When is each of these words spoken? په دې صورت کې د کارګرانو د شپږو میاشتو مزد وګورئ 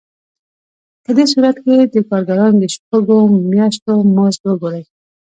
په 1.03 1.11
دې 1.17 1.25
صورت 1.33 1.57
کې 1.65 1.75
د 1.93 1.95
کارګرانو 2.09 2.59
د 2.61 2.65
شپږو 2.75 3.19
میاشتو 3.51 3.93
مزد 4.15 4.43
وګورئ 4.45 4.83